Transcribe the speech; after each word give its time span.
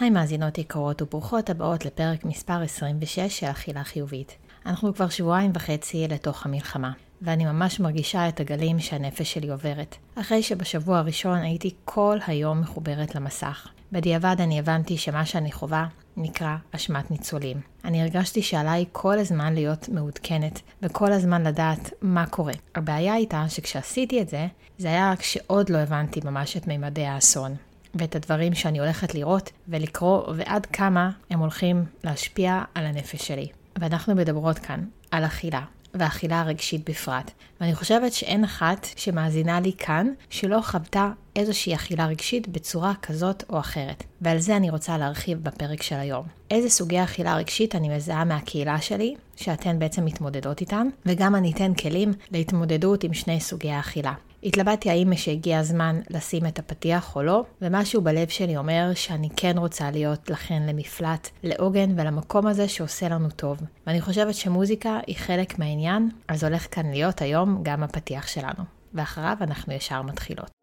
היי 0.00 0.10
מאזינות 0.10 0.58
יקרות 0.58 1.02
וברוכות 1.02 1.50
הבאות 1.50 1.84
לפרק 1.84 2.24
מספר 2.24 2.62
26 2.62 3.20
של 3.20 3.46
אכילה 3.46 3.84
חיובית. 3.84 4.36
אנחנו 4.66 4.94
כבר 4.94 5.08
שבועיים 5.08 5.50
וחצי 5.54 6.08
לתוך 6.08 6.46
המלחמה, 6.46 6.92
ואני 7.22 7.44
ממש 7.44 7.80
מרגישה 7.80 8.28
את 8.28 8.40
הגלים 8.40 8.78
שהנפש 8.78 9.32
שלי 9.34 9.50
עוברת. 9.50 9.96
אחרי 10.14 10.42
שבשבוע 10.42 10.98
הראשון 10.98 11.38
הייתי 11.38 11.74
כל 11.84 12.18
היום 12.26 12.60
מחוברת 12.60 13.14
למסך. 13.14 13.68
בדיעבד 13.92 14.36
אני 14.38 14.58
הבנתי 14.58 14.96
שמה 14.96 15.26
שאני 15.26 15.52
חווה 15.52 15.86
נקרא 16.16 16.56
אשמת 16.72 17.10
ניצולים. 17.10 17.60
אני 17.84 18.02
הרגשתי 18.02 18.42
שעליי 18.42 18.84
כל 18.92 19.18
הזמן 19.18 19.54
להיות 19.54 19.88
מעודכנת, 19.88 20.60
וכל 20.82 21.12
הזמן 21.12 21.46
לדעת 21.46 21.92
מה 22.02 22.26
קורה. 22.26 22.54
הבעיה 22.74 23.14
הייתה 23.14 23.44
שכשעשיתי 23.48 24.22
את 24.22 24.28
זה, 24.28 24.46
זה 24.78 24.88
היה 24.88 25.12
רק 25.12 25.22
שעוד 25.22 25.70
לא 25.70 25.78
הבנתי 25.78 26.20
ממש 26.24 26.56
את 26.56 26.66
מימדי 26.66 27.06
האסון. 27.06 27.56
ואת 27.94 28.16
הדברים 28.16 28.54
שאני 28.54 28.78
הולכת 28.78 29.14
לראות 29.14 29.50
ולקרוא, 29.68 30.22
ועד 30.36 30.66
כמה 30.66 31.10
הם 31.30 31.38
הולכים 31.38 31.84
להשפיע 32.04 32.62
על 32.74 32.86
הנפש 32.86 33.28
שלי. 33.28 33.48
ואנחנו 33.78 34.14
מדברות 34.14 34.58
כאן 34.58 34.84
על 35.10 35.24
אכילה, 35.24 35.62
והאכילה 35.94 36.40
הרגשית 36.40 36.90
בפרט. 36.90 37.30
ואני 37.60 37.74
חושבת 37.74 38.12
שאין 38.12 38.44
אחת 38.44 38.86
שמאזינה 38.96 39.60
לי 39.60 39.72
כאן 39.78 40.06
שלא 40.30 40.60
חוותה 40.62 41.10
איזושהי 41.38 41.74
אכילה 41.74 42.06
רגשית 42.06 42.48
בצורה 42.48 42.92
כזאת 43.02 43.44
או 43.50 43.58
אחרת. 43.58 44.04
ועל 44.20 44.38
זה 44.38 44.56
אני 44.56 44.70
רוצה 44.70 44.98
להרחיב 44.98 45.38
בפרק 45.42 45.82
של 45.82 45.96
היום. 45.96 46.26
איזה 46.50 46.70
סוגי 46.70 47.02
אכילה 47.02 47.36
רגשית 47.36 47.74
אני 47.74 47.96
מזהה 47.96 48.24
מהקהילה 48.24 48.80
שלי, 48.80 49.14
שאתן 49.36 49.78
בעצם 49.78 50.04
מתמודדות 50.04 50.60
איתן, 50.60 50.88
וגם 51.06 51.34
אני 51.34 51.52
אתן 51.52 51.74
כלים 51.74 52.12
להתמודדות 52.30 53.04
עם 53.04 53.14
שני 53.14 53.40
סוגי 53.40 53.70
האכילה. 53.70 54.12
התלבטתי 54.42 54.90
האם 54.90 55.16
שהגיע 55.16 55.58
הזמן 55.58 56.00
לשים 56.10 56.46
את 56.46 56.58
הפתיח 56.58 57.16
או 57.16 57.22
לא, 57.22 57.44
ומשהו 57.62 58.02
בלב 58.02 58.28
שלי 58.28 58.56
אומר 58.56 58.90
שאני 58.94 59.28
כן 59.36 59.54
רוצה 59.58 59.90
להיות 59.90 60.30
לכן 60.30 60.62
למפלט, 60.62 61.28
לעוגן 61.42 61.90
ולמקום 61.96 62.46
הזה 62.46 62.68
שעושה 62.68 63.08
לנו 63.08 63.30
טוב. 63.30 63.58
ואני 63.86 64.00
חושבת 64.00 64.34
שמוזיקה 64.34 65.00
היא 65.06 65.16
חלק 65.16 65.58
מהעניין, 65.58 66.10
אז 66.28 66.44
הולך 66.44 66.66
כאן 66.70 66.90
להיות 66.90 67.22
היום 67.22 67.60
גם 67.62 67.82
הפתיח 67.82 68.26
שלנו. 68.26 68.64
ואחריו 68.94 69.36
אנחנו 69.40 69.72
ישר 69.72 70.02
מתחילות. 70.02 70.57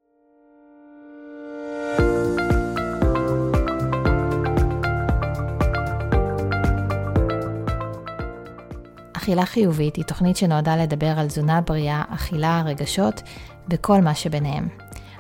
אכילה 9.26 9.46
חיובית 9.46 9.96
היא 9.96 10.06
תוכנית 10.06 10.38
שנועדה 10.38 10.76
לדבר 10.76 11.20
על 11.20 11.28
תזונה 11.28 11.62
בריאה, 11.62 12.04
אכילה, 12.10 12.64
רגשות 12.66 13.22
וכל 13.70 14.02
מה 14.02 14.16
שביניהם. 14.16 14.68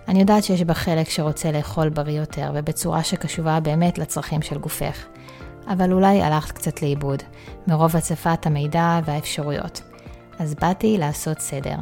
אני 0.08 0.20
יודעת 0.20 0.44
שיש 0.44 0.62
בה 0.62 0.74
חלק 0.74 1.10
שרוצה 1.10 1.52
לאכול 1.52 1.90
בריא 1.90 2.20
יותר 2.20 2.52
ובצורה 2.56 3.04
שקשובה 3.04 3.60
באמת 3.60 3.98
לצרכים 3.98 4.42
של 4.42 4.58
גופך. 4.58 5.06
אבל 5.68 5.92
אולי 5.92 6.22
הלכת 6.22 6.52
קצת 6.52 6.82
לאיבוד, 6.82 7.24
מרוב 7.68 7.96
הצפת 7.96 8.46
המידע 8.46 9.00
והאפשרויות. 9.06 9.82
אז 10.40 10.56
באתי 10.56 10.98
לעשות 10.98 11.40
סדר. 11.40 11.78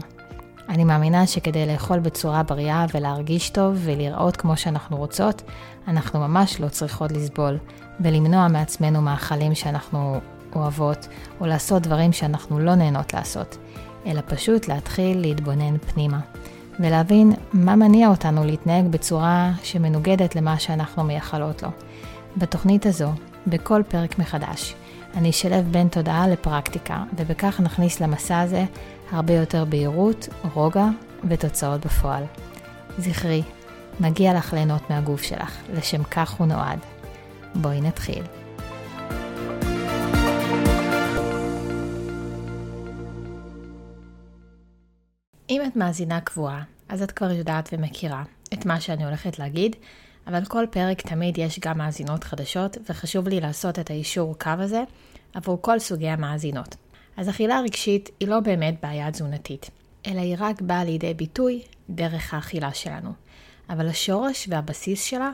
אני 0.69 0.83
מאמינה 0.83 1.27
שכדי 1.27 1.65
לאכול 1.65 1.99
בצורה 1.99 2.43
בריאה 2.43 2.85
ולהרגיש 2.93 3.49
טוב 3.49 3.77
ולראות 3.83 4.37
כמו 4.37 4.57
שאנחנו 4.57 4.97
רוצות, 4.97 5.41
אנחנו 5.87 6.19
ממש 6.19 6.61
לא 6.61 6.67
צריכות 6.67 7.11
לסבול, 7.11 7.57
ולמנוע 7.99 8.47
מעצמנו 8.47 9.01
מאכלים 9.01 9.55
שאנחנו 9.55 10.19
אוהבות, 10.55 11.07
או 11.41 11.45
לעשות 11.45 11.81
דברים 11.81 12.13
שאנחנו 12.13 12.59
לא 12.59 12.75
נהנות 12.75 13.13
לעשות, 13.13 13.57
אלא 14.05 14.21
פשוט 14.27 14.67
להתחיל 14.67 15.21
להתבונן 15.21 15.77
פנימה, 15.77 16.19
ולהבין 16.79 17.33
מה 17.53 17.75
מניע 17.75 18.09
אותנו 18.09 18.43
להתנהג 18.43 18.87
בצורה 18.87 19.51
שמנוגדת 19.63 20.35
למה 20.35 20.59
שאנחנו 20.59 21.03
מייחלות 21.03 21.63
לו. 21.63 21.69
בתוכנית 22.37 22.85
הזו, 22.85 23.09
בכל 23.47 23.81
פרק 23.87 24.19
מחדש, 24.19 24.75
אני 25.17 25.29
אשלב 25.29 25.67
בין 25.71 25.87
תודעה 25.87 26.27
לפרקטיקה, 26.27 27.03
ובכך 27.17 27.59
נכניס 27.59 27.99
למסע 27.99 28.39
הזה 28.39 28.65
הרבה 29.11 29.33
יותר 29.33 29.65
בהירות, 29.65 30.29
רוגע 30.53 30.87
ותוצאות 31.29 31.85
בפועל. 31.85 32.23
זכרי, 32.97 33.43
מגיע 33.99 34.33
לך 34.33 34.53
ליהנות 34.53 34.89
מהגוף 34.89 35.21
שלך, 35.21 35.57
לשם 35.73 36.03
כך 36.03 36.31
הוא 36.31 36.47
נועד. 36.47 36.79
בואי 37.55 37.81
נתחיל. 37.81 38.42
אם 45.63 45.67
את 45.67 45.75
מאזינה 45.75 46.21
קבועה, 46.21 46.63
אז 46.89 47.01
את 47.01 47.11
כבר 47.11 47.31
יודעת 47.31 47.69
ומכירה 47.73 48.23
את 48.53 48.65
מה 48.65 48.81
שאני 48.81 49.05
הולכת 49.05 49.39
להגיד, 49.39 49.75
אבל 50.27 50.45
כל 50.45 50.65
פרק 50.71 51.01
תמיד 51.01 51.37
יש 51.37 51.59
גם 51.59 51.77
מאזינות 51.77 52.23
חדשות, 52.23 52.77
וחשוב 52.89 53.27
לי 53.27 53.39
לעשות 53.39 53.79
את 53.79 53.89
האישור 53.89 54.39
קו 54.39 54.49
הזה 54.57 54.83
עבור 55.33 55.57
כל 55.61 55.79
סוגי 55.79 56.09
המאזינות. 56.09 56.75
אז 57.17 57.29
אכילה 57.29 57.59
רגשית 57.59 58.09
היא 58.19 58.27
לא 58.27 58.39
באמת 58.39 58.75
בעיה 58.81 59.11
תזונתית, 59.11 59.69
אלא 60.07 60.19
היא 60.19 60.35
רק 60.39 60.61
באה 60.61 60.83
לידי 60.83 61.13
ביטוי 61.13 61.61
דרך 61.89 62.33
האכילה 62.33 62.73
שלנו. 62.73 63.11
אבל 63.69 63.87
השורש 63.87 64.47
והבסיס 64.49 65.03
שלה 65.03 65.31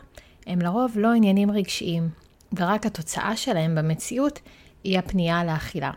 הם 0.47 0.59
לרוב 0.59 0.91
לא 0.95 1.13
עניינים 1.13 1.51
רגשיים, 1.51 2.09
ורק 2.57 2.85
התוצאה 2.85 3.35
שלהם 3.35 3.75
במציאות 3.75 4.39
היא 4.83 4.99
הפנייה 4.99 5.43
לאכילה. 5.43 5.91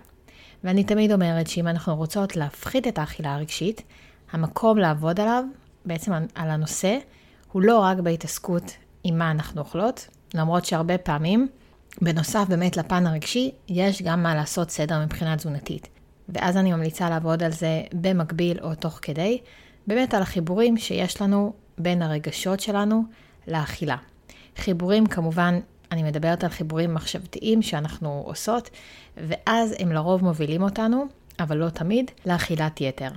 ואני 0.65 0.85
תמיד 0.85 1.13
אומרת 1.13 1.47
שאם 1.47 1.69
אנחנו 1.69 1.97
רוצות 1.97 2.37
להפחית 2.37 2.87
את 2.87 2.99
האכילה 2.99 3.35
הרגשית, 3.35 3.83
המקום 4.33 4.79
לעבוד 4.79 5.21
עליו, 5.21 5.45
בעצם 5.85 6.13
על 6.35 6.51
הנושא, 6.51 6.99
הוא 7.53 7.63
לא 7.63 7.79
רק 7.79 7.99
בהתעסקות 7.99 8.77
עם 9.05 9.19
מה 9.19 9.31
אנחנו 9.31 9.61
אוכלות, 9.61 10.09
למרות 10.35 10.65
שהרבה 10.65 10.99
פעמים, 10.99 11.49
בנוסף 12.01 12.45
באמת 12.49 12.77
לפן 12.77 13.07
הרגשי, 13.07 13.51
יש 13.69 14.03
גם 14.03 14.23
מה 14.23 14.35
לעשות 14.35 14.71
סדר 14.71 15.05
מבחינה 15.05 15.37
תזונתית. 15.37 15.89
ואז 16.29 16.57
אני 16.57 16.73
ממליצה 16.73 17.11
לעבוד 17.11 17.43
על 17.43 17.53
זה 17.53 17.83
במקביל 17.93 18.61
או 18.61 18.75
תוך 18.75 18.99
כדי, 19.03 19.41
באמת 19.87 20.15
על 20.15 20.23
החיבורים 20.23 20.77
שיש 20.77 21.23
לנו 21.23 21.53
בין 21.79 22.03
הרגשות 22.03 22.61
שלנו 22.61 23.05
לאכילה. 23.49 23.97
חיבורים 24.57 25.07
כמובן 25.07 25.61
אני 25.93 26.03
מדברת 26.03 26.45
על 26.45 26.51
חיבורים 26.51 26.95
מחשבתיים 26.95 27.63
שאנחנו 27.63 28.23
עושות, 28.27 28.71
ואז 29.17 29.75
הם 29.79 29.93
לרוב 29.93 30.25
מובילים 30.25 30.63
אותנו, 30.63 31.05
אבל 31.41 31.57
לא 31.57 31.69
תמיד, 31.69 32.11
לאכילת 32.27 32.81
יתר. 32.81 33.11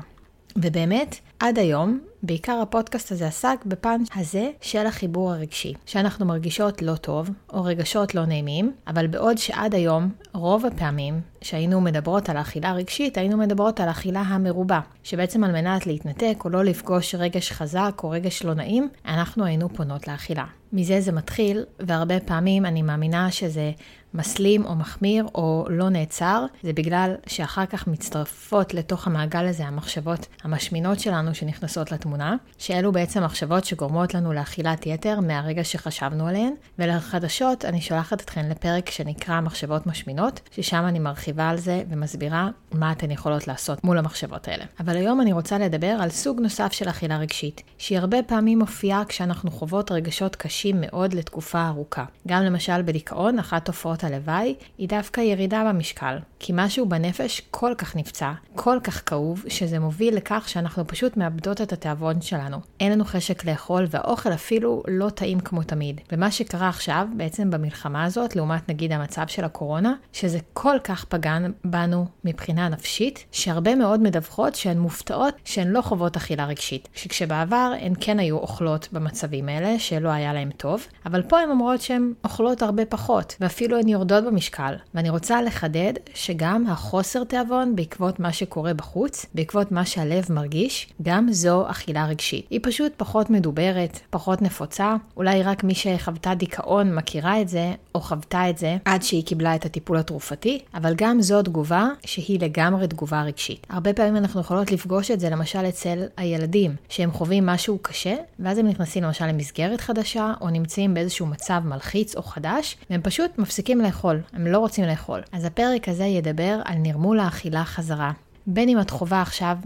ובאמת, 0.58 1.16
עד 1.40 1.60
היום, 1.60 2.00
בעיקר 2.24 2.60
הפודקאסט 2.62 3.12
הזה 3.12 3.28
עסק 3.28 3.66
בפן 3.66 4.02
הזה 4.16 4.50
של 4.62 4.88
החיבור 4.88 5.32
הרגשי, 5.32 5.74
שאנחנו 5.86 6.26
מרגישות 6.26 6.82
לא 6.82 6.96
טוב, 6.96 7.30
או 7.54 7.64
רגשות 7.64 8.16
לא 8.16 8.26
נעימים, 8.26 8.74
אבל 8.88 9.08
בעוד 9.08 9.38
שעד 9.38 9.76
היום, 9.76 10.10
רוב 10.34 10.66
הפעמים 10.66 11.22
שהיינו 11.42 11.82
מדברות 11.82 12.30
על 12.30 12.38
האכילה 12.38 12.70
הרגשית, 12.70 13.18
היינו 13.18 13.38
מדברות 13.38 13.80
על 13.80 13.88
האכילה 13.88 14.22
המרובה, 14.22 14.80
שבעצם 15.04 15.44
על 15.44 15.52
מנת 15.52 15.88
להתנתק 15.88 16.38
או 16.46 16.50
לא 16.50 16.64
לפגוש 16.64 17.16
רגש 17.16 17.52
חזק 17.52 18.02
או 18.04 18.10
רגש 18.10 18.44
לא 18.44 18.54
נעים, 18.54 18.90
אנחנו 19.06 19.46
היינו 19.46 19.70
פונות 19.70 20.08
לאכילה. 20.08 20.46
מזה 20.74 21.02
זה 21.02 21.12
מתחיל, 21.12 21.64
והרבה 21.80 22.20
פעמים 22.20 22.66
אני 22.66 22.82
מאמינה 22.82 23.32
שזה 23.32 23.72
מסלים 24.16 24.66
או 24.66 24.76
מחמיר 24.76 25.26
או 25.36 25.68
לא 25.70 25.90
נעצר, 25.90 26.46
זה 26.64 26.74
בגלל 26.74 27.16
שאחר 27.28 27.66
כך 27.66 27.88
מצטרפות 27.88 28.74
לתוך 28.74 29.08
המעגל 29.08 29.46
הזה 29.46 29.66
המחשבות 29.66 30.28
המשמינות 30.44 31.00
שלנו 31.00 31.36
שנכנסות 31.36 31.92
לתמונה, 31.92 32.36
שאלו 32.58 32.92
בעצם 32.92 33.24
מחשבות 33.24 33.66
שגורמות 33.66 34.14
לנו 34.14 34.34
לאכילת 34.34 34.86
יתר 34.86 35.20
מהרגע 35.20 35.64
שחשבנו 35.64 36.28
עליהן, 36.28 36.54
ולחדשות 36.80 37.66
אני 37.66 37.81
שולחת 37.81 38.22
אתכן 38.22 38.50
לפרק 38.50 38.90
שנקרא 38.90 39.42
מחשבות 39.42 39.88
משמינות, 39.88 40.40
ששם 40.52 40.86
אני 40.88 41.00
מרחיבה 41.00 41.50
על 41.50 41.58
זה 41.58 41.84
ומסבירה 41.90 42.50
מה 42.72 42.92
אתן 42.92 43.12
יכולות 43.12 43.48
לעשות 43.48 43.84
מול 43.84 43.98
המחשבות 43.98 44.48
האלה. 44.48 44.66
אבל 44.80 44.98
היום 44.98 45.22
אני 45.22 45.34
רוצה 45.34 45.58
לדבר 45.58 45.98
על 46.00 46.09
סוג 46.09 46.40
נוסף 46.40 46.72
של 46.72 46.90
אכילה 46.90 47.18
רגשית, 47.18 47.62
שהיא 47.78 48.00
הרבה 48.00 48.24
פעמים 48.24 48.59
מופיעה 48.59 49.06
כשאנחנו 49.06 49.52
חוות 49.52 49.92
רגשות 49.92 50.36
קשים 50.36 50.78
מאוד 50.81 51.14
לתקופה 51.14 51.68
ארוכה. 51.68 52.06
גם 52.28 52.44
למשל 52.44 52.81
בדיכאון, 52.81 53.40
אחת 53.40 53.66
תופעות 53.66 54.04
הלוואי 54.06 54.56
היא 54.78 54.90
דווקא 54.90 55.22
ירידה 55.22 55.63
במשקל, 55.69 56.18
כי 56.45 56.53
משהו 56.56 56.89
בנפש 56.89 57.42
כל 57.51 57.74
כך 57.77 57.95
נפצע, 57.95 58.31
כל 58.56 58.77
כך 58.83 59.09
כאוב, 59.09 59.44
שזה 59.47 59.80
מוביל 59.80 60.15
לכך 60.15 60.44
שאנחנו 60.50 60.88
פשוט 60.88 61.18
מאבדות 61.18 61.62
את 61.62 61.74
התיאבון 61.74 62.21
שלנו. 62.21 62.57
אין 62.80 62.92
לנו 62.92 63.06
חשק 63.06 63.45
לאכול, 63.45 63.86
והאוכל 63.89 64.33
אפילו 64.33 64.83
לא 64.88 65.09
טעים 65.09 65.39
כמו 65.39 65.63
תמיד. 65.63 66.01
ומה 66.12 66.31
שקרה 66.31 66.69
עכשיו, 66.69 67.07
בעצם 67.18 67.51
במלחמה 67.51 68.03
הזאת, 68.03 68.36
לעומת 68.36 68.69
נגיד 68.69 68.92
המצב 68.92 69.27
של 69.27 69.44
הקורונה, 69.44 69.94
שזה 70.13 70.39
כל 70.53 70.75
כך 70.83 71.06
פגן 71.06 71.51
בנו 71.63 72.06
מבחינה 72.25 72.69
נפשית, 72.69 73.25
שהרבה 73.31 73.75
מאוד 73.75 74.00
מדווחות 74.00 74.56
שהן 74.56 74.80
מופתעות 74.80 75.33
שהן 75.45 75.68
לא 75.68 75.81
חוות 75.81 76.15
אכילה 76.15 76.45
רגשית. 76.45 76.89
שכשבעבר 76.94 77.74
הן 77.81 77.94
כן 78.00 78.19
היו 78.19 78.38
אוכלות 78.38 78.88
במצבים 78.91 79.50
האלה, 79.50 79.80
שלא 79.80 80.09
היה 80.09 80.33
להן 80.33 80.50
טוב, 80.51 80.88
אבל 81.06 81.21
פה 81.21 81.39
הן 81.39 81.50
אומרות 81.50 81.81
שהן 81.81 82.13
אוכלות 82.24 82.62
הרבה 82.62 82.86
פחות, 82.86 83.36
ואפילו 83.39 83.80
הן 83.80 83.88
יורדות 83.88 84.24
במשקל. 84.24 84.75
ואני 84.95 85.09
רוצה 85.09 85.41
לחדד 85.41 85.94
שגם 86.36 86.68
החוסר 86.68 87.24
תיאבון 87.24 87.76
בעקבות 87.76 88.20
מה 88.20 88.34
שקורה 88.34 88.74
בחוץ, 88.74 89.26
בעקבות 89.36 89.72
מה 89.72 89.86
שהלב 89.86 90.26
מרגיש, 90.30 90.88
גם 91.02 91.28
זו 91.32 91.70
אכילה 91.70 92.06
רגשית. 92.06 92.48
היא 92.50 92.60
פשוט 92.64 92.92
פחות 92.98 93.30
מדוברת, 93.30 94.00
פחות 94.10 94.42
נפוצה, 94.42 94.96
אולי 95.18 95.44
רק 95.44 95.64
מי 95.64 95.76
שחוותה 95.76 96.36
דיכאון 96.36 96.96
מכירה 96.96 97.42
את 97.42 97.50
זה, 97.50 97.74
או 97.96 98.00
חוותה 98.00 98.50
את 98.50 98.58
זה 98.58 98.78
עד 98.86 99.04
שהיא 99.04 99.26
קיבלה 99.26 99.56
את 99.56 99.66
הטיפול 99.66 99.98
התרופתי, 99.98 100.60
אבל 100.74 100.94
גם 100.98 101.22
זו 101.22 101.42
תגובה 101.42 101.88
שהיא 102.06 102.40
לגמרי 102.40 102.88
תגובה 102.88 103.22
רגשית. 103.22 103.68
הרבה 103.70 103.94
פעמים 103.94 104.18
אנחנו 104.18 104.42
יכולות 104.42 104.72
לפגוש 104.72 105.12
את 105.12 105.20
זה 105.20 105.30
למשל 105.30 105.66
אצל 105.70 106.04
הילדים, 106.18 106.76
שהם 106.90 107.12
חווים 107.12 107.46
משהו 107.46 107.80
קשה, 107.82 108.16
ואז 108.40 108.58
הם 108.58 108.68
נכנסים 108.68 109.04
למשל 109.04 109.26
למסגרת 109.26 109.82
חדשה, 109.82 110.34
או 110.42 110.50
נמצאים 110.50 110.94
באיזשהו 110.94 111.26
מצב 111.26 111.62
מלחיץ 111.66 112.16
או 112.16 112.24
חדש, 112.24 112.78
והם 112.90 113.02
פשוט 113.02 113.32
מפסיקים 113.38 113.82
לאכול, 113.82 114.22
הם 114.34 114.48
לא 114.48 114.60
רוצים 114.60 114.86
לאכול. 114.86 115.22
אז 115.32 115.46
הפרק 115.46 115.90
הזה 115.90 116.06
ידבר 116.15 116.59
על 116.65 116.77
נרמול 116.77 117.19
האכילה 117.19 117.65
חזרה. 117.65 118.12
בין 118.47 118.69
אם 118.69 118.79
את 118.79 118.89
חווה 118.89 119.21
עכשיו 119.21 119.57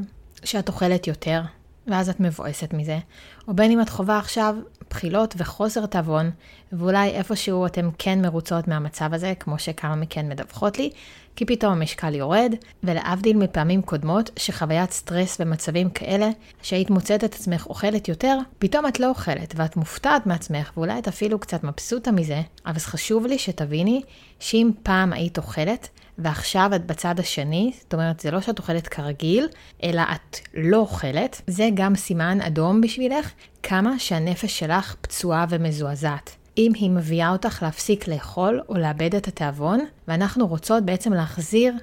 שאת 0.44 0.68
אוכלת 0.68 1.08
יותר, 1.08 1.42
ואז 1.88 2.10
את 2.10 2.20
מבואסת 2.20 2.74
מזה, 2.74 3.00
או 3.48 3.54
בין 3.54 3.72
אם 3.72 3.82
את 3.82 3.90
חווה 3.90 4.18
עכשיו 4.18 4.56
בחילות 4.90 5.36
וחוסר 5.38 5.86
תיאבון, 5.86 6.32
ואולי 6.72 7.10
איפשהו 7.10 7.66
אתם 7.66 7.90
כן 7.98 8.22
מרוצות 8.22 8.68
מהמצב 8.68 9.14
הזה, 9.14 9.34
כמו 9.40 9.60
שכמה 9.60 9.96
מכן 9.96 10.30
מדווחות 10.30 10.80
לי, 10.80 10.90
כי 11.36 11.46
פתאום 11.46 11.74
המשקל 11.74 12.16
יורד, 12.16 12.54
ולהבדיל 12.84 13.38
מפעמים 13.38 13.82
קודמות, 13.82 14.30
שחוויית 14.38 14.92
סטרס 14.92 15.42
במצבים 15.42 15.90
כאלה, 15.90 16.30
שהיית 16.62 16.90
מוצאת 16.90 17.24
את 17.24 17.34
עצמך 17.34 17.68
אוכלת 17.68 18.08
יותר, 18.08 18.38
פתאום 18.60 18.88
את 18.88 19.00
לא 19.00 19.10
אוכלת, 19.10 19.54
ואת 19.58 19.76
מופתעת 19.76 20.26
מעצמך, 20.26 20.72
ואולי 20.78 21.00
את 21.00 21.08
אפילו 21.08 21.40
קצת 21.40 21.64
מבסוטה 21.64 22.12
מזה, 22.12 22.42
אבל 22.66 22.80
חשוב 22.80 23.26
לי 23.26 23.38
שתביני 23.38 24.02
שאם 24.40 24.72
פעם 24.84 25.14
היית 25.14 25.38
אוכלת, 25.38 25.90
ועכשיו 26.18 26.72
את 26.76 26.86
בצד 26.86 27.20
השני, 27.20 27.72
זאת 27.82 27.94
אומרת, 27.94 28.20
זה 28.20 28.32
לא 28.32 28.42
שאת 28.42 28.60
אוכלת 28.60 28.88
כרגיל, 28.88 29.48
אלא 29.84 30.02
את 30.02 30.40
לא 30.54 30.78
אוכלת, 30.78 31.42
זה 31.48 31.70
גם 31.74 31.96
סימן 31.96 32.42
אדום 32.42 32.82
בשבילך, 32.82 33.32
כמה 33.64 34.00
שהנפש 34.00 34.60
שלך 34.60 34.96
פצועה 35.02 35.46
ומזועזעת. 35.50 36.36
אם 36.58 36.72
היא 36.76 36.90
מביאה 36.90 37.30
אותך 37.30 37.64
להפסיק 37.64 38.08
לאכול 38.08 38.62
או 38.70 38.78
לאבד 38.78 39.16
את 39.16 39.28
התיאבון, 39.28 39.80
ואנחנו 40.08 40.48
רוצות 40.48 40.86
בעצם 40.86 41.14
להחזיר 41.14 41.74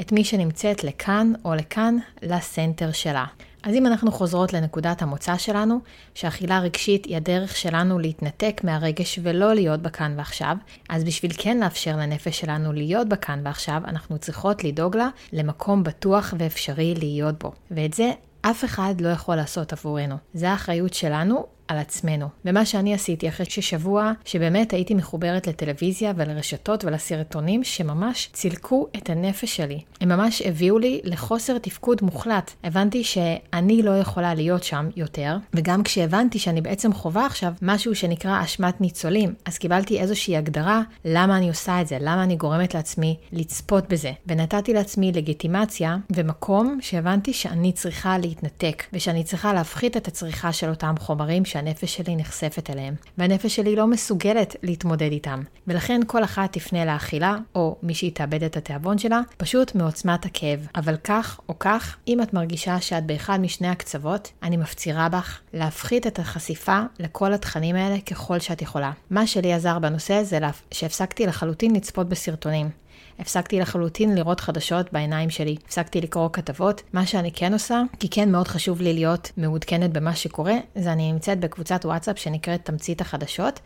את 0.00 0.12
מי 0.12 0.24
שנמצאת 0.24 0.84
לכאן 0.84 1.32
או 1.44 1.54
לכאן 1.54 1.96
לסנטר 2.22 2.92
שלה. 2.92 3.24
אז 3.62 3.74
אם 3.74 3.86
אנחנו 3.86 4.12
חוזרות 4.12 4.52
לנקודת 4.52 5.02
המוצא 5.02 5.38
שלנו, 5.38 5.80
שאכילה 6.14 6.58
רגשית 6.60 7.04
היא 7.04 7.16
הדרך 7.16 7.56
שלנו 7.56 7.98
להתנתק 7.98 8.60
מהרגש 8.64 9.18
ולא 9.22 9.54
להיות 9.54 9.80
בכאן 9.80 10.14
ועכשיו, 10.16 10.56
אז 10.88 11.04
בשביל 11.04 11.32
כן 11.38 11.58
לאפשר 11.60 11.96
לנפש 11.96 12.40
שלנו 12.40 12.72
להיות 12.72 13.08
בכאן 13.08 13.40
ועכשיו, 13.44 13.82
אנחנו 13.86 14.18
צריכות 14.18 14.64
לדאוג 14.64 14.96
לה 14.96 15.08
למקום 15.32 15.84
בטוח 15.84 16.34
ואפשרי 16.38 16.94
להיות 16.94 17.38
בו. 17.38 17.52
ואת 17.70 17.94
זה 17.94 18.12
אף 18.42 18.64
אחד 18.64 18.94
לא 19.00 19.08
יכול 19.08 19.36
לעשות 19.36 19.72
עבורנו. 19.72 20.16
זה 20.34 20.50
האחריות 20.50 20.94
שלנו 20.94 21.46
על 21.70 21.78
עצמנו. 21.78 22.28
ומה 22.44 22.64
שאני 22.64 22.94
עשיתי 22.94 23.28
אחרי 23.28 23.46
ששבוע 23.46 24.12
שבאמת 24.24 24.72
הייתי 24.72 24.94
מחוברת 24.94 25.46
לטלוויזיה 25.46 26.12
ולרשתות 26.16 26.84
ולסרטונים 26.84 27.64
שממש 27.64 28.30
צילקו 28.32 28.86
את 28.96 29.10
הנפש 29.10 29.56
שלי. 29.56 29.80
הם 30.00 30.08
ממש 30.08 30.42
הביאו 30.42 30.78
לי 30.78 31.00
לחוסר 31.04 31.58
תפקוד 31.58 31.98
מוחלט. 32.02 32.50
הבנתי 32.64 33.04
שאני 33.04 33.82
לא 33.82 33.90
יכולה 33.90 34.34
להיות 34.34 34.64
שם 34.64 34.88
יותר, 34.96 35.36
וגם 35.54 35.82
כשהבנתי 35.82 36.38
שאני 36.38 36.60
בעצם 36.60 36.92
חווה 36.92 37.26
עכשיו 37.26 37.52
משהו 37.62 37.94
שנקרא 37.94 38.44
אשמת 38.44 38.80
ניצולים, 38.80 39.34
אז 39.44 39.58
קיבלתי 39.58 40.00
איזושהי 40.00 40.36
הגדרה 40.36 40.82
למה 41.04 41.36
אני 41.36 41.48
עושה 41.48 41.80
את 41.80 41.86
זה, 41.86 41.98
למה 42.00 42.22
אני 42.22 42.36
גורמת 42.36 42.74
לעצמי 42.74 43.16
לצפות 43.32 43.88
בזה. 43.88 44.12
ונתתי 44.26 44.72
לעצמי 44.72 45.12
לגיטימציה 45.12 45.96
ומקום 46.10 46.78
שהבנתי 46.80 47.32
שאני 47.32 47.72
צריכה 47.72 48.18
להתנתק, 48.18 48.84
ושאני 48.92 49.24
צריכה 49.24 49.52
להפחית 49.52 49.96
את 49.96 50.08
הצריכה 50.08 50.52
של 50.52 50.70
אותם 50.70 50.94
חומרים 50.98 51.44
שהנפש 51.60 51.96
שלי 51.96 52.16
נחשפת 52.16 52.70
אליהם, 52.70 52.94
והנפש 53.18 53.56
שלי 53.56 53.76
לא 53.76 53.86
מסוגלת 53.86 54.56
להתמודד 54.62 55.12
איתם. 55.12 55.42
ולכן 55.66 56.00
כל 56.06 56.24
אחת 56.24 56.52
תפנה 56.52 56.84
לאכילה, 56.84 57.36
או 57.54 57.76
מי 57.82 57.94
שהיא 57.94 58.12
תאבד 58.14 58.42
את 58.42 58.56
התיאבון 58.56 58.98
שלה, 58.98 59.20
פשוט 59.36 59.74
מעוצמת 59.74 60.24
הכאב. 60.24 60.66
אבל 60.74 60.96
כך 61.04 61.40
או 61.48 61.58
כך, 61.58 61.96
אם 62.08 62.22
את 62.22 62.34
מרגישה 62.34 62.80
שאת 62.80 63.06
באחד 63.06 63.40
משני 63.40 63.68
הקצוות, 63.68 64.32
אני 64.42 64.56
מפצירה 64.56 65.08
בך 65.08 65.40
להפחית 65.52 66.06
את 66.06 66.18
החשיפה 66.18 66.80
לכל 66.98 67.32
התכנים 67.32 67.76
האלה 67.76 68.00
ככל 68.00 68.38
שאת 68.38 68.62
יכולה. 68.62 68.92
מה 69.10 69.26
שלי 69.26 69.52
עזר 69.52 69.78
בנושא 69.78 70.22
זה 70.22 70.38
שהפסקתי 70.70 71.26
לחלוטין 71.26 71.76
לצפות 71.76 72.08
בסרטונים. 72.08 72.70
הפסקתי 73.18 73.60
לחלוטין 73.60 74.14
לראות 74.14 74.40
חדשות 74.40 74.92
בעיניים 74.92 75.30
שלי, 75.30 75.56
הפסקתי 75.64 76.00
לקרוא 76.00 76.28
כתבות. 76.32 76.82
מה 76.92 77.06
שאני 77.06 77.32
כן 77.32 77.52
עושה, 77.52 77.82
כי 77.98 78.08
כן 78.08 78.32
מאוד 78.32 78.48
חשוב 78.48 78.80
לי 78.80 78.92
להיות 78.92 79.30
מעודכנת 79.36 79.92
במה 79.92 80.14
שקורה, 80.16 80.54
זה 80.74 80.92
אני 80.92 81.12
נמצאת 81.12 81.40
בקבוצת 81.40 81.84
וואטסאפ 81.84 82.18
שנקראת 82.18 82.64
תמצית 82.64 83.00
החדשות. 83.00 83.60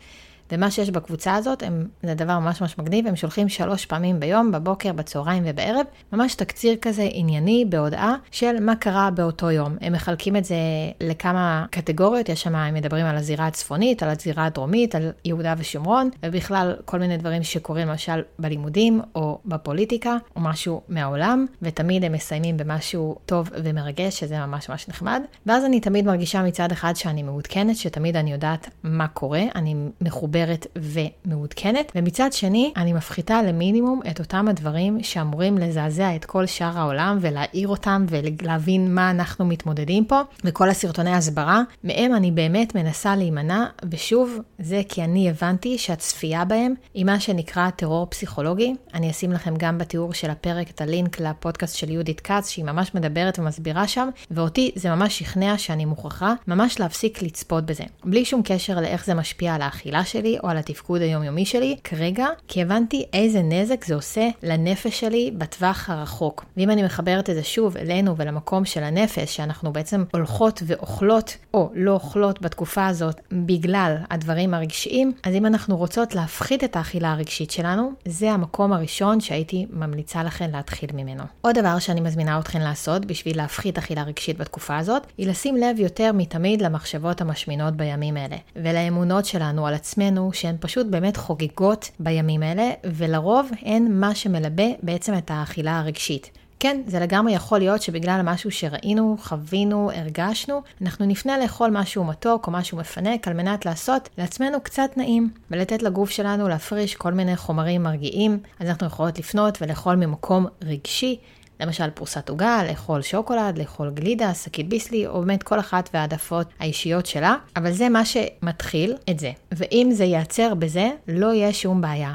ומה 0.51 0.71
שיש 0.71 0.89
בקבוצה 0.89 1.35
הזאת, 1.35 1.63
הם, 1.63 1.87
זה 2.03 2.13
דבר 2.13 2.39
ממש 2.39 2.61
ממש 2.61 2.77
מגניב, 2.77 3.07
הם 3.07 3.15
שולחים 3.15 3.49
שלוש 3.49 3.85
פעמים 3.85 4.19
ביום, 4.19 4.51
בבוקר, 4.51 4.93
בצהריים 4.93 5.43
ובערב, 5.45 5.85
ממש 6.13 6.35
תקציר 6.35 6.75
כזה 6.81 7.07
ענייני 7.11 7.65
בהודעה 7.69 8.15
של 8.31 8.59
מה 8.59 8.75
קרה 8.75 9.11
באותו 9.11 9.51
יום. 9.51 9.77
הם 9.81 9.93
מחלקים 9.93 10.35
את 10.35 10.45
זה 10.45 10.55
לכמה 11.01 11.65
קטגוריות, 11.71 12.29
יש 12.29 12.41
שם, 12.41 12.55
הם 12.55 12.73
מדברים 12.73 13.05
על 13.05 13.15
הזירה 13.17 13.47
הצפונית, 13.47 14.03
על 14.03 14.09
הזירה 14.09 14.45
הדרומית, 14.45 14.95
על 14.95 15.11
יהודה 15.25 15.53
ושומרון, 15.57 16.09
ובכלל 16.23 16.75
כל 16.85 16.99
מיני 16.99 17.17
דברים 17.17 17.43
שקורים 17.43 17.87
למשל 17.87 18.21
בלימודים 18.39 19.01
או 19.15 19.39
בפוליטיקה, 19.45 20.15
או 20.35 20.41
משהו 20.41 20.81
מהעולם, 20.89 21.45
ותמיד 21.61 22.03
הם 22.03 22.11
מסיימים 22.11 22.57
במשהו 22.57 23.15
טוב 23.25 23.49
ומרגש, 23.63 24.19
שזה 24.19 24.39
ממש 24.39 24.69
ממש 24.69 24.87
נחמד. 24.87 25.21
ואז 25.45 25.65
אני 25.65 25.79
תמיד 25.79 26.05
מרגישה 26.05 26.43
מצד 26.43 26.71
אחד 26.71 26.95
שאני 26.95 27.23
מעודכנת, 27.23 27.77
שתמיד 27.77 28.15
אני 28.15 28.31
יודעת 28.31 28.69
מה 28.83 29.07
קורה, 29.07 29.41
אני 29.55 29.75
מחוברת. 30.01 30.34
מחוברת 30.35 30.67
ומעודכנת, 30.75 31.91
ומצד 31.95 32.33
שני, 32.33 32.73
אני 32.77 32.93
מפחיתה 32.93 33.41
למינימום 33.41 34.01
את 34.11 34.19
אותם 34.19 34.47
הדברים 34.47 35.03
שאמורים 35.03 35.57
לזעזע 35.57 36.15
את 36.15 36.25
כל 36.25 36.45
שאר 36.45 36.77
העולם 36.79 37.17
ולהעיר 37.21 37.67
אותם 37.67 38.05
ולהבין 38.09 38.95
מה 38.95 39.11
אנחנו 39.11 39.45
מתמודדים 39.45 40.05
פה, 40.05 40.21
וכל 40.43 40.69
הסרטוני 40.69 41.13
הסברה, 41.13 41.61
מהם 41.83 42.15
אני 42.15 42.31
באמת 42.31 42.75
מנסה 42.75 43.15
להימנע, 43.15 43.65
ושוב, 43.91 44.39
זה 44.59 44.81
כי 44.89 45.03
אני 45.03 45.29
הבנתי 45.29 45.77
שהצפייה 45.77 46.45
בהם 46.45 46.73
היא 46.93 47.05
מה 47.05 47.19
שנקרא 47.19 47.69
טרור 47.69 48.07
פסיכולוגי. 48.09 48.75
אני 48.93 49.11
אשים 49.11 49.31
לכם 49.31 49.53
גם 49.57 49.77
בתיאור 49.77 50.13
של 50.13 50.29
הפרק 50.29 50.69
את 50.69 50.81
הלינק 50.81 51.19
לפודקאסט 51.19 51.75
של 51.75 51.91
יהודית 51.91 52.19
כץ, 52.19 52.49
שהיא 52.49 52.65
ממש 52.65 52.95
מדברת 52.95 53.39
ומסבירה 53.39 53.87
שם, 53.87 54.09
ואותי 54.31 54.71
זה 54.75 54.89
ממש 54.89 55.19
שכנע 55.19 55.57
שאני 55.57 55.85
מוכרחה 55.85 56.33
ממש 56.47 56.79
להפסיק 56.79 57.21
לצפות 57.21 57.65
בזה. 57.65 57.83
בלי 58.03 58.25
שום 58.25 58.41
קשר 58.45 58.81
לאיך 58.81 59.05
זה 59.05 59.13
משפיע 59.13 59.55
על 59.55 59.61
האכילה 59.61 60.05
שלי, 60.05 60.24
שלי 60.25 60.37
או 60.43 60.49
על 60.49 60.57
התפקוד 60.57 61.01
היומיומי 61.01 61.45
שלי 61.45 61.75
כרגע, 61.83 62.27
כי 62.47 62.61
הבנתי 62.61 63.05
איזה 63.13 63.41
נזק 63.41 63.85
זה 63.85 63.95
עושה 63.95 64.29
לנפש 64.43 64.99
שלי 64.99 65.31
בטווח 65.37 65.89
הרחוק. 65.89 66.45
ואם 66.57 66.69
אני 66.69 66.83
מחברת 66.83 67.29
את 67.29 67.35
זה 67.35 67.43
שוב 67.43 67.77
אלינו 67.77 68.17
ולמקום 68.17 68.65
של 68.65 68.83
הנפש, 68.83 69.35
שאנחנו 69.35 69.73
בעצם 69.73 70.03
הולכות 70.13 70.63
ואוכלות 70.65 71.37
או 71.53 71.69
לא 71.73 71.91
אוכלות 71.91 72.41
בתקופה 72.41 72.87
הזאת 72.87 73.21
בגלל 73.31 73.95
הדברים 74.09 74.53
הרגשיים, 74.53 75.13
אז 75.23 75.35
אם 75.35 75.45
אנחנו 75.45 75.77
רוצות 75.77 76.15
להפחית 76.15 76.63
את 76.63 76.75
האכילה 76.75 77.11
הרגשית 77.11 77.51
שלנו, 77.51 77.91
זה 78.05 78.31
המקום 78.31 78.73
הראשון 78.73 79.19
שהייתי 79.19 79.65
ממליצה 79.69 80.23
לכן 80.23 80.51
להתחיל 80.51 80.89
ממנו. 80.93 81.23
עוד 81.41 81.59
דבר 81.59 81.79
שאני 81.79 82.01
מזמינה 82.01 82.39
אתכן 82.39 82.61
לעשות 82.61 83.05
בשביל 83.05 83.37
להפחית 83.37 83.77
אכילה 83.77 84.03
רגשית 84.03 84.37
בתקופה 84.37 84.77
הזאת, 84.77 85.07
היא 85.17 85.27
לשים 85.27 85.55
לב 85.55 85.79
יותר 85.79 86.11
מתמיד 86.13 86.61
למחשבות 86.61 87.21
המשמינות 87.21 87.73
בימים 87.73 88.17
אלה, 88.17 88.37
ולאמונות 88.55 89.25
שלנו 89.25 89.67
על 89.67 89.73
עצמנו 89.73 90.14
עצמנו 90.15 90.33
שהן 90.33 90.55
פשוט 90.59 90.87
באמת 90.87 91.17
חוגגות 91.17 91.89
בימים 91.99 92.43
האלה, 92.43 92.71
ולרוב 92.83 93.49
הן 93.61 93.87
מה 93.91 94.15
שמלבה 94.15 94.63
בעצם 94.83 95.17
את 95.17 95.31
האכילה 95.31 95.79
הרגשית. 95.79 96.29
כן, 96.59 96.81
זה 96.87 96.99
לגמרי 96.99 97.33
יכול 97.33 97.59
להיות 97.59 97.81
שבגלל 97.81 98.21
משהו 98.23 98.51
שראינו, 98.51 99.17
חווינו, 99.19 99.91
הרגשנו, 99.91 100.61
אנחנו 100.81 101.05
נפנה 101.05 101.37
לאכול 101.37 101.69
משהו 101.69 102.03
מתוק 102.03 102.47
או 102.47 102.51
משהו 102.51 102.77
מפנק 102.77 103.27
על 103.27 103.33
מנת 103.33 103.65
לעשות 103.65 104.09
לעצמנו 104.17 104.61
קצת 104.63 104.89
נעים, 104.97 105.29
ולתת 105.51 105.81
לגוף 105.83 106.09
שלנו 106.09 106.47
להפריש 106.47 106.95
כל 106.95 107.13
מיני 107.13 107.35
חומרים 107.35 107.83
מרגיעים, 107.83 108.39
אז 108.59 108.69
אנחנו 108.69 108.87
יכולות 108.87 109.19
לפנות 109.19 109.57
ולאכול 109.61 109.95
ממקום 109.95 110.45
רגשי, 110.63 111.19
למשל 111.59 111.89
פרוסת 111.89 112.29
עוגה, 112.29 112.63
לאכול 112.69 113.01
שוקולד, 113.01 113.57
לאכול 113.57 113.91
גלידה, 113.91 114.33
שקית 114.33 114.69
ביסלי, 114.69 115.07
או 115.07 115.21
באמת 115.21 115.43
כל 115.43 115.59
אחת 115.59 115.89
והעדפות 115.93 116.47
האישיות 116.59 117.05
שלה, 117.05 117.35
אבל 117.55 117.71
זה 117.71 117.89
מה 117.89 118.01
שמתחיל 118.05 118.95
את 119.09 119.19
זה. 119.19 119.31
ואם 119.51 119.89
זה 119.91 120.03
ייעצר 120.03 120.53
בזה, 120.53 120.89
לא 121.07 121.33
יהיה 121.33 121.53
שום 121.53 121.81
בעיה. 121.81 122.13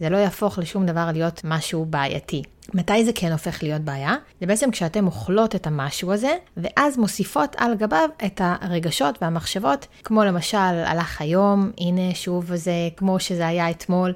זה 0.00 0.08
לא 0.08 0.16
יהפוך 0.16 0.58
לשום 0.58 0.86
דבר 0.86 1.08
להיות 1.12 1.40
משהו 1.44 1.84
בעייתי. 1.84 2.42
מתי 2.74 3.04
זה 3.04 3.10
כן 3.14 3.32
הופך 3.32 3.62
להיות 3.62 3.82
בעיה? 3.82 4.14
זה 4.40 4.46
בעצם 4.46 4.70
כשאתם 4.70 5.06
אוכלות 5.06 5.54
את 5.54 5.66
המשהו 5.66 6.12
הזה, 6.12 6.36
ואז 6.56 6.98
מוסיפות 6.98 7.56
על 7.58 7.74
גביו 7.74 8.08
את 8.26 8.40
הרגשות 8.44 9.18
והמחשבות, 9.22 9.86
כמו 10.04 10.24
למשל, 10.24 10.56
הלך 10.58 11.20
היום, 11.20 11.70
הנה 11.78 12.14
שוב 12.14 12.54
זה 12.54 12.72
כמו 12.96 13.20
שזה 13.20 13.46
היה 13.46 13.70
אתמול, 13.70 14.12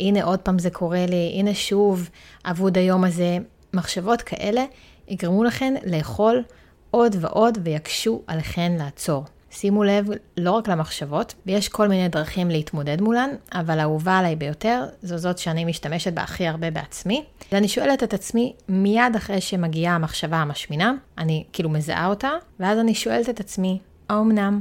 הנה 0.00 0.24
עוד 0.24 0.38
פעם 0.38 0.58
זה 0.58 0.70
קורה 0.70 1.06
לי, 1.06 1.32
הנה 1.34 1.54
שוב 1.54 2.08
אבוד 2.44 2.78
היום 2.78 3.04
הזה. 3.04 3.38
מחשבות 3.74 4.22
כאלה 4.22 4.64
יגרמו 5.08 5.44
לכן 5.44 5.74
לאכול 5.86 6.42
עוד 6.90 7.16
ועוד 7.20 7.58
ויקשו 7.62 8.22
עליכן 8.26 8.72
לעצור. 8.78 9.24
שימו 9.50 9.84
לב 9.84 10.06
לא 10.36 10.50
רק 10.50 10.68
למחשבות, 10.68 11.34
ויש 11.46 11.68
כל 11.68 11.88
מיני 11.88 12.08
דרכים 12.08 12.50
להתמודד 12.50 13.00
מולן, 13.00 13.30
אבל 13.52 13.78
האהובה 13.78 14.18
עליי 14.18 14.36
ביותר 14.36 14.84
זו 15.02 15.18
זאת 15.18 15.38
שאני 15.38 15.64
משתמשת 15.64 16.12
בה 16.12 16.22
הכי 16.22 16.46
הרבה 16.46 16.70
בעצמי. 16.70 17.24
ואני 17.52 17.68
שואלת 17.68 18.02
את 18.02 18.14
עצמי 18.14 18.52
מיד 18.68 19.16
אחרי 19.16 19.40
שמגיעה 19.40 19.94
המחשבה 19.94 20.36
המשמינה, 20.36 20.92
אני 21.18 21.44
כאילו 21.52 21.70
מזהה 21.70 22.06
אותה, 22.06 22.30
ואז 22.60 22.78
אני 22.78 22.94
שואלת 22.94 23.28
את 23.28 23.40
עצמי, 23.40 23.78
האומנם? 24.08 24.60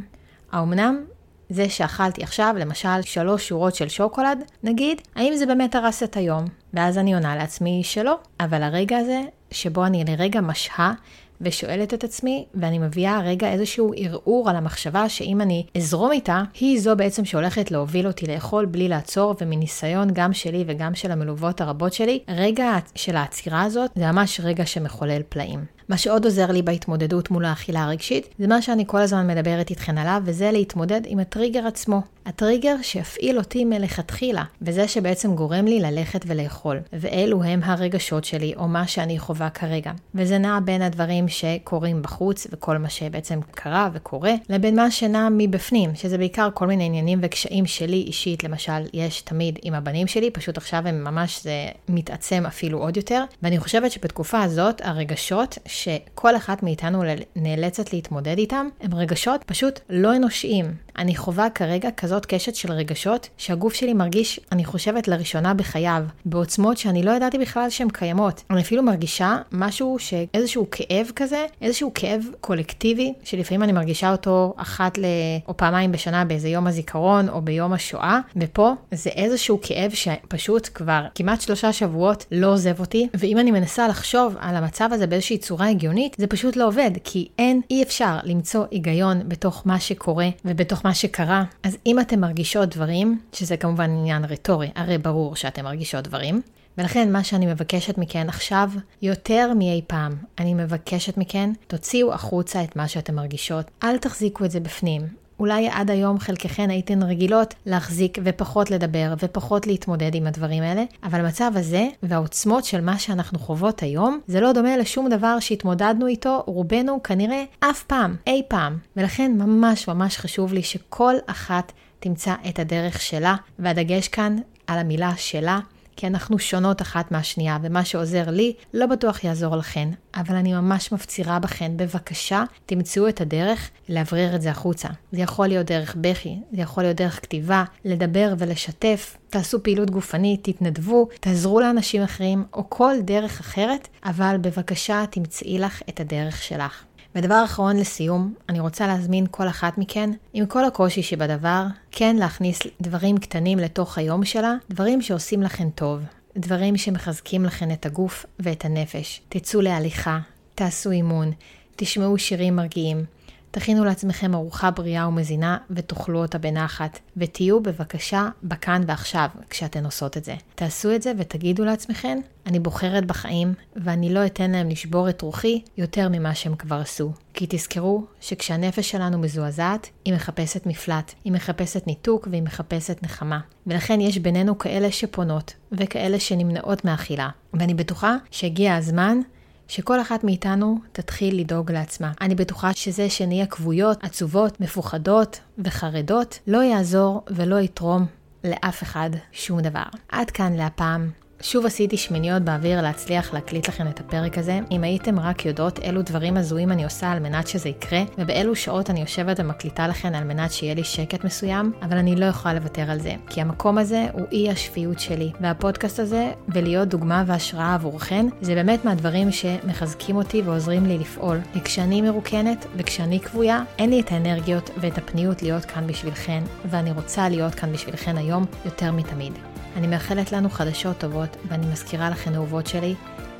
האומנם 0.51 1.05
זה 1.49 1.69
שאכלתי 1.69 2.23
עכשיו, 2.23 2.55
למשל, 2.59 3.01
שלוש 3.01 3.47
שורות 3.47 3.75
של 3.75 3.89
שוקולד, 3.89 4.43
נגיד, 4.63 5.01
האם 5.15 5.35
זה 5.35 5.45
באמת 5.45 5.75
הרס 5.75 6.03
את 6.03 6.17
היום? 6.17 6.45
ואז 6.73 6.97
אני 6.97 7.13
עונה 7.13 7.35
לעצמי 7.35 7.81
שלא. 7.83 8.17
אבל 8.39 8.63
הרגע 8.63 8.97
הזה, 8.97 9.21
שבו 9.51 9.85
אני 9.85 10.03
לרגע 10.07 10.41
משהה 10.41 10.93
ושואלת 11.41 11.93
את 11.93 12.03
עצמי, 12.03 12.45
ואני 12.55 12.79
מביאה 12.79 13.19
רגע 13.19 13.51
איזשהו 13.51 13.93
ערעור 13.97 14.49
על 14.49 14.55
המחשבה 14.55 15.09
שאם 15.09 15.41
אני 15.41 15.65
אזרום 15.77 16.11
איתה, 16.11 16.43
היא 16.59 16.79
זו 16.79 16.95
בעצם 16.95 17.25
שהולכת 17.25 17.71
להוביל 17.71 18.07
אותי 18.07 18.27
לאכול 18.27 18.65
בלי 18.65 18.87
לעצור, 18.87 19.35
ומניסיון 19.41 20.09
גם 20.13 20.33
שלי 20.33 20.63
וגם 20.67 20.95
של 20.95 21.11
המלוות 21.11 21.61
הרבות 21.61 21.93
שלי, 21.93 22.19
רגע 22.27 22.77
של 22.95 23.15
העצירה 23.15 23.61
הזאת 23.63 23.91
זה 23.95 24.11
ממש 24.11 24.39
רגע 24.43 24.65
שמחולל 24.65 25.21
פלאים. 25.29 25.76
מה 25.89 25.98
שעוד 25.98 26.25
עוזר 26.25 26.51
לי 26.51 26.62
בהתמודדות 26.62 27.32
מול 27.32 27.46
האכילה 27.46 27.84
הרגשית, 27.84 28.27
זה 28.39 28.48
מה 28.48 28.62
שאני 28.62 28.84
כל 28.88 28.98
הזמן 28.98 29.27
מדברת 29.27 29.70
איתכן 29.70 29.98
עליו, 29.98 30.22
וזה 30.25 30.51
להתמודד 30.51 31.01
עם 31.06 31.20
הטריגר 31.20 31.67
עצמו. 31.67 32.01
הטריגר 32.25 32.75
שיפעיל 32.82 33.38
אותי 33.38 33.65
מלכתחילה, 33.65 34.44
וזה 34.62 34.88
שבעצם 34.88 35.36
גורם 35.36 35.65
לי 35.65 35.79
ללכת 35.79 36.25
ולאכול. 36.27 36.79
ואלו 36.94 37.44
הם 37.44 37.63
הרגשות 37.63 38.25
שלי, 38.25 38.53
או 38.58 38.67
מה 38.67 38.88
שאני 38.88 39.20
חווה 39.20 39.50
כרגע. 39.50 39.91
וזה 40.15 40.38
נע 40.38 40.60
בין 40.65 40.82
הדברים 40.82 41.27
שקורים 41.27 42.01
בחוץ, 42.01 42.48
וכל 42.51 42.77
מה 42.77 42.89
שבעצם 42.89 43.39
קרה 43.51 43.89
וקורה, 43.94 44.34
לבין 44.50 44.75
מה 44.75 44.91
שנע 44.91 45.27
מבפנים, 45.32 45.96
שזה 45.96 46.17
בעיקר 46.17 46.50
כל 46.53 46.67
מיני 46.67 46.84
עניינים 46.84 47.20
וקשיים 47.22 47.65
שלי 47.65 48.03
אישית, 48.08 48.44
למשל, 48.44 48.82
יש 48.94 49.22
תמיד 49.22 49.60
עם 49.63 49.74
הבנים 49.74 50.08
שלי, 50.08 50.32
פשוט 50.32 50.58
עכשיו 50.58 50.88
הם 50.88 51.03
ממש, 51.03 51.44
זה 51.44 51.67
מתעצם 51.89 52.44
אפילו 52.48 52.79
עוד 52.79 52.98
יותר. 52.98 53.24
ואני 53.44 53.60
חושבת 53.60 53.91
שבתקופה 53.91 54.41
הזאת, 54.41 54.82
הרגשות 54.84 55.58
שכל 55.77 56.36
אחת 56.36 56.63
מאיתנו 56.63 57.03
נאלצת 57.36 57.93
להתמודד 57.93 58.38
איתם, 58.38 58.67
הם 58.81 58.96
רגשות 58.96 59.43
פשוט 59.43 59.79
לא 59.89 60.15
אנושיים. 60.15 60.65
אני 60.97 61.15
חווה 61.15 61.49
כרגע 61.49 61.91
כזאת 61.91 62.25
קשת 62.25 62.55
של 62.55 62.71
רגשות, 62.71 63.29
שהגוף 63.37 63.73
שלי 63.73 63.93
מרגיש, 63.93 64.39
אני 64.51 64.65
חושבת, 64.65 65.07
לראשונה 65.07 65.53
בחייו, 65.53 66.03
בעוצמות 66.25 66.77
שאני 66.77 67.03
לא 67.03 67.11
ידעתי 67.11 67.37
בכלל 67.37 67.69
שהן 67.69 67.89
קיימות. 67.89 68.43
אני 68.49 68.61
אפילו 68.61 68.83
מרגישה 68.83 69.37
משהו, 69.51 69.97
איזשהו 70.33 70.67
כאב 70.71 71.11
כזה, 71.15 71.45
איזשהו 71.61 71.91
כאב 71.95 72.23
קולקטיבי, 72.41 73.13
שלפעמים 73.23 73.63
אני 73.63 73.71
מרגישה 73.71 74.11
אותו 74.11 74.53
אחת 74.57 74.97
ל... 74.97 75.05
או 75.47 75.57
פעמיים 75.57 75.91
בשנה 75.91 76.25
באיזה 76.25 76.49
יום 76.49 76.67
הזיכרון, 76.67 77.29
או 77.29 77.41
ביום 77.41 77.73
השואה, 77.73 78.19
ופה 78.35 78.73
זה 78.91 79.09
איזשהו 79.09 79.59
כאב 79.61 79.91
שפשוט 79.93 80.69
כבר 80.73 81.05
כמעט 81.15 81.41
שלושה 81.41 81.73
שבועות 81.73 82.25
לא 82.31 82.53
עוזב 82.53 82.79
אותי, 82.79 83.07
ואם 83.13 83.39
אני 83.39 83.51
מנסה 83.51 83.87
לחשוב 83.87 84.35
על 84.39 84.55
המצב 84.55 84.89
הזה 84.93 85.07
באיזושהי 85.07 85.37
צורה 85.37 85.69
הגיונית, 85.69 86.15
זה 86.19 86.27
פשוט 86.27 86.55
לא 86.55 86.67
עובד, 86.67 86.91
כי 87.03 87.27
אין, 87.39 87.61
אי 87.69 87.83
אפשר 87.83 88.17
למצוא 88.23 88.65
היגיון 88.71 89.21
בתוך 89.27 89.61
מה 89.65 89.79
שקורה 89.79 90.29
ובתוך 90.45 90.85
מה 90.88 90.94
שקרה. 90.94 91.44
אז 91.63 91.77
אם 91.86 92.00
אתם 92.00 92.20
מרגישות 92.20 92.70
דברים, 92.70 93.20
שזה 93.34 93.58
כמובן 93.58 93.89
עניין 93.89 94.25
רטורי, 94.25 94.72
הרי 94.75 94.98
ברור 94.98 95.36
שאתם 95.36 95.63
מרגישות 95.63 96.03
דברים, 96.03 96.41
ולכן 96.77 97.12
מה 97.12 97.24
שאני 97.24 97.46
מבקשת 97.46 97.98
מכן 97.98 98.29
עכשיו, 98.29 98.72
יותר 99.01 99.53
מאי 99.58 99.82
פעם, 99.88 100.15
אני 100.39 100.53
מבקשת 100.53 101.17
מכן, 101.17 101.50
תוציאו 101.67 102.13
החוצה 102.13 102.63
את 102.63 102.75
מה 102.75 102.88
שאתם 102.88 103.15
מרגישות. 103.15 103.72
אל 103.84 103.98
תחזיקו 103.98 104.46
את 104.46 104.51
זה 104.51 104.60
בפנים. 104.60 105.08
אולי 105.39 105.70
עד 105.72 105.91
היום 105.91 106.20
חלקכן 106.20 106.70
הייתן 106.70 107.03
רגילות 107.03 107.53
להחזיק 107.65 108.17
ופחות 108.24 108.72
לדבר 108.72 109.13
ופחות 109.20 109.67
להתמודד 109.67 110.15
עם 110.15 110.27
הדברים 110.27 110.63
האלה, 110.63 110.84
אבל 111.03 111.20
המצב 111.20 111.51
הזה 111.56 111.88
והעוצמות 112.03 112.65
של 112.65 112.82
מה 112.82 113.00
שאנחנו 113.00 113.39
חוות 113.39 113.84
היום, 113.84 114.20
זה 114.27 114.41
לא 114.41 114.51
דומה 114.51 114.77
לשום 114.77 115.10
דבר 115.10 115.39
שהתמודדנו 115.39 116.08
איתו 116.08 116.44
רובנו 116.46 117.03
כנראה 117.03 117.44
אף 117.60 117.84
פעם, 117.84 118.15
אי 118.27 118.41
פעם. 118.48 118.77
ולכן 118.98 119.32
ממש 119.38 119.88
ממש 119.88 120.17
חשוב 120.17 120.53
לי 120.53 120.63
שכל 120.63 121.15
אחת 121.25 121.72
תמצא 122.00 122.34
את 122.50 122.60
הדרך 122.60 123.01
שלה, 123.01 123.36
והדגש 123.60 124.08
כאן 124.08 124.38
על 124.67 124.79
המילה 124.79 125.12
שלה. 125.17 125.60
כי 125.97 126.07
אנחנו 126.07 126.39
שונות 126.39 126.81
אחת 126.81 127.11
מהשנייה, 127.11 127.57
ומה 127.61 127.85
שעוזר 127.85 128.29
לי 128.29 128.53
לא 128.73 128.85
בטוח 128.85 129.23
יעזור 129.23 129.55
לכן, 129.55 129.89
אבל 130.15 130.35
אני 130.35 130.53
ממש 130.53 130.91
מפצירה 130.91 131.39
בכן, 131.39 131.71
בבקשה, 131.75 132.43
תמצאו 132.65 133.07
את 133.07 133.21
הדרך 133.21 133.69
להברר 133.89 134.35
את 134.35 134.41
זה 134.41 134.51
החוצה. 134.51 134.89
זה 135.11 135.21
יכול 135.21 135.47
להיות 135.47 135.65
דרך 135.65 135.95
בכי, 136.01 136.39
זה 136.51 136.61
יכול 136.61 136.83
להיות 136.83 136.97
דרך 136.97 137.21
כתיבה, 137.21 137.63
לדבר 137.85 138.33
ולשתף, 138.37 139.17
תעשו 139.29 139.63
פעילות 139.63 139.89
גופנית, 139.89 140.43
תתנדבו, 140.43 141.07
תעזרו 141.19 141.59
לאנשים 141.59 142.03
אחרים, 142.03 142.43
או 142.53 142.69
כל 142.69 142.93
דרך 143.01 143.39
אחרת, 143.39 143.87
אבל 144.05 144.35
בבקשה 144.41 145.03
תמצאי 145.09 145.59
לך 145.59 145.81
את 145.89 145.99
הדרך 145.99 146.43
שלך. 146.43 146.87
ודבר 147.17 147.41
אחרון 147.45 147.77
לסיום, 147.77 148.33
אני 148.50 148.59
רוצה 148.59 148.88
להזמין 148.88 149.25
כל 149.31 149.47
אחת 149.47 149.77
מכן, 149.77 150.09
עם 150.33 150.45
כל 150.45 150.65
הקושי 150.65 151.03
שבדבר, 151.03 151.65
כן 151.91 152.15
להכניס 152.15 152.59
דברים 152.81 153.17
קטנים 153.17 153.59
לתוך 153.59 153.97
היום 153.97 154.25
שלה, 154.25 154.53
דברים 154.69 155.01
שעושים 155.01 155.43
לכן 155.43 155.69
טוב, 155.69 156.00
דברים 156.38 156.77
שמחזקים 156.77 157.45
לכן 157.45 157.71
את 157.71 157.86
הגוף 157.86 158.25
ואת 158.39 158.65
הנפש. 158.65 159.21
תצאו 159.29 159.62
להליכה, 159.62 160.19
תעשו 160.55 160.91
אימון, 160.91 161.31
תשמעו 161.75 162.17
שירים 162.17 162.55
מרגיעים, 162.55 163.05
תכינו 163.51 163.85
לעצמכם 163.85 164.35
ארוחה 164.35 164.71
בריאה 164.71 165.07
ומזינה 165.07 165.57
ותאכלו 165.69 166.21
אותה 166.21 166.37
בנחת, 166.37 166.99
ותהיו 167.17 167.63
בבקשה 167.63 168.29
בכאן 168.43 168.81
ועכשיו 168.87 169.27
כשאתן 169.49 169.85
עושות 169.85 170.17
את 170.17 170.23
זה. 170.23 170.35
תעשו 170.55 170.95
את 170.95 171.01
זה 171.01 171.11
ותגידו 171.17 171.65
לעצמכם, 171.65 172.19
אני 172.45 172.59
בוחרת 172.59 173.05
בחיים 173.05 173.53
ואני 173.75 174.13
לא 174.13 174.25
אתן 174.25 174.51
להם 174.51 174.69
לשבור 174.69 175.09
את 175.09 175.21
רוחי 175.21 175.61
יותר 175.77 176.09
ממה 176.11 176.35
שהם 176.35 176.55
כבר 176.55 176.75
עשו. 176.75 177.11
כי 177.33 177.45
תזכרו 177.49 178.03
שכשהנפש 178.21 178.89
שלנו 178.89 179.17
מזועזעת, 179.17 179.89
היא 180.05 180.13
מחפשת 180.13 180.65
מפלט, 180.65 181.13
היא 181.23 181.33
מחפשת 181.33 181.87
ניתוק 181.87 182.27
והיא 182.31 182.43
מחפשת 182.43 183.03
נחמה. 183.03 183.39
ולכן 183.67 184.01
יש 184.01 184.17
בינינו 184.17 184.57
כאלה 184.57 184.91
שפונות 184.91 185.53
וכאלה 185.71 186.19
שנמנעות 186.19 186.85
מאכילה. 186.85 187.29
ואני 187.53 187.73
בטוחה 187.73 188.15
שהגיע 188.31 188.75
הזמן 188.75 189.19
שכל 189.67 190.01
אחת 190.01 190.24
מאיתנו 190.24 190.79
תתחיל 190.91 191.39
לדאוג 191.39 191.71
לעצמה. 191.71 192.12
אני 192.21 192.36
בטוחה 192.36 192.74
שזה 192.74 193.09
שנהיה 193.09 193.45
כבויות, 193.45 194.03
עצובות, 194.03 194.62
מפוחדות 194.62 195.39
וחרדות, 195.57 196.39
לא 196.47 196.63
יעזור 196.63 197.24
ולא 197.27 197.59
יתרום 197.59 198.05
לאף 198.43 198.83
אחד 198.83 199.09
שום 199.31 199.62
דבר. 199.62 199.86
עד 200.09 200.31
כאן 200.31 200.53
להפעם. 200.53 201.09
שוב 201.41 201.65
עשיתי 201.65 201.98
שמיניות 201.98 202.44
באוויר 202.44 202.82
להצליח 202.82 203.34
להקליט 203.34 203.67
לכם 203.67 203.88
את 203.88 204.00
הפרק 204.00 204.38
הזה. 204.38 204.60
אם 204.72 204.84
הייתם 204.84 205.20
רק 205.20 205.46
יודעות 205.46 205.79
אילו 205.79 206.01
דברים 206.01 206.38
הזויים 206.38 206.72
אני 206.72 206.84
עושה 206.84 207.12
על 207.12 207.20
מנת 207.20 207.48
שזה 207.48 207.70
יקרה, 207.70 208.00
ובאילו 208.17 208.56
שעות 208.56 208.89
אני 208.89 209.00
יושבת 209.01 209.39
ומקליטה 209.39 209.88
לכם 209.88 210.12
על 210.15 210.24
מנת 210.24 210.51
שיהיה 210.51 210.74
לי 210.74 210.84
שקט 210.84 211.24
מסוים, 211.24 211.72
אבל 211.82 211.98
אני 211.98 212.15
לא 212.15 212.25
יכולה 212.25 212.53
לוותר 212.53 212.91
על 212.91 213.00
זה. 213.00 213.13
כי 213.29 213.41
המקום 213.41 213.77
הזה 213.77 214.06
הוא 214.13 214.25
אי 214.32 214.50
השפיות 214.50 215.00
שלי, 215.00 215.32
והפודקאסט 215.41 216.00
הזה, 216.00 216.32
ולהיות 216.50 216.88
דוגמה 216.88 217.24
והשראה 217.27 217.74
עבורכן, 217.74 218.25
זה 218.41 218.56
באמת 218.56 218.86
מהדברים 218.86 219.32
שמחזקים 219.32 220.15
אותי 220.15 220.41
ועוזרים 220.41 220.86
לי 220.86 220.98
לפעול. 220.98 221.39
וכשאני 221.56 222.01
מרוקנת 222.01 222.65
וכשאני 222.77 223.20
כבויה, 223.20 223.63
אין 223.77 223.89
לי 223.89 224.00
את 224.00 224.12
האנרגיות 224.12 224.70
ואת 224.77 224.98
הפניות 224.98 225.41
להיות 225.41 225.65
כאן 225.65 225.88
בשבילכן, 225.88 226.44
ואני 226.65 226.91
רוצה 226.91 227.29
להיות 227.29 227.56
כאן 227.56 227.74
בשבילכן 227.74 228.17
היום 228.17 228.46
יותר 228.65 228.91
מתמיד. 228.91 229.34
אני 229.77 229.88
מאחלת 229.88 230.31
לנו 230.31 230.50
חדשות 230.50 230.98
טובות, 230.98 231.38
ואני 231.48 231.65
מזכירה 231.65 232.10
לכן 232.10 232.36
אהובות 232.36 232.67
שלי, 232.67 232.96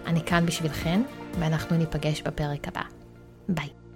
אני 0.06 0.22
כאן 0.26 0.46
בשבילכן, 0.46 1.02
ואנחנו 1.40 1.78
ניפגש 1.78 2.22
בפרק 2.22 2.68
הבא. 2.68 2.82
ביי. 3.50 3.87